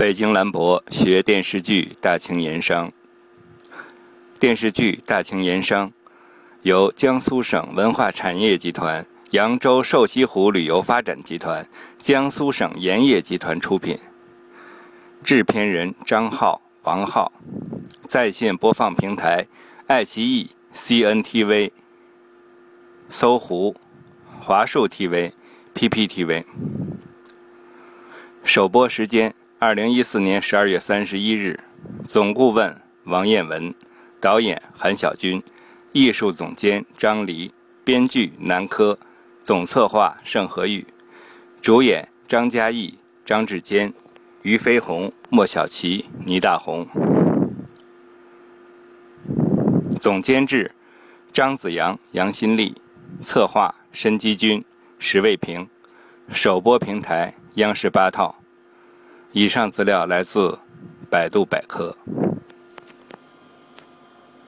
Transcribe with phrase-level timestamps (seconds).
[0.00, 2.90] 北京兰博学电视剧大清盐商。
[4.38, 5.92] 电视剧大清盐商
[6.62, 11.68] 由江苏省文化产业集团、扬州瘦西湖旅游发展集团、
[11.98, 13.98] 江苏省盐业集团出品。
[15.22, 17.30] 制片人张浩、王浩。
[18.08, 19.46] 在线播放平台：
[19.86, 21.72] 爱奇艺、CNTV、
[23.10, 23.76] 搜狐、
[24.40, 25.32] 华数 TV、
[25.74, 26.44] PPTV。
[28.42, 31.60] 首播时间：二零一四年十二月三十一日。
[32.08, 33.74] 总顾问王彦文，
[34.18, 35.42] 导演韩小军，
[35.92, 37.52] 艺术总监张黎，
[37.84, 38.98] 编剧南柯，
[39.42, 40.86] 总策划盛和玉，
[41.60, 43.92] 主演张嘉译、张志坚、
[44.40, 46.88] 于飞鸿、莫小琪、倪大红。
[50.00, 50.74] 总监制
[51.34, 52.80] 张子阳、杨新立，
[53.20, 54.64] 策划申基军、
[54.98, 55.68] 石卫平，
[56.30, 57.34] 首播平台。
[57.54, 58.39] 央视八套。
[59.32, 60.58] 以上资料来自
[61.08, 61.96] 百度百科。